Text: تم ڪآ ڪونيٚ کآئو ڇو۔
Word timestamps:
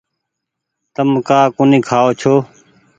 تم 0.95 1.09
ڪآ 1.27 1.39
ڪونيٚ 1.55 1.85
کآئو 1.87 2.09
ڇو۔ 2.19 2.33